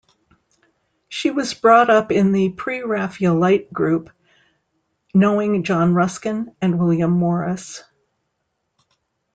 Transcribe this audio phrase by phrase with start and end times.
[1.09, 4.09] She was brought up in the Pre-Raphaelite group,
[5.13, 7.83] knowing John Ruskin and William Morris.